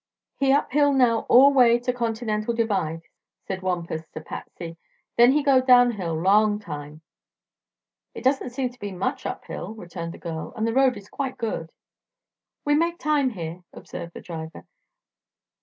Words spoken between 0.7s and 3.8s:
hill now all way to Continental Divide," said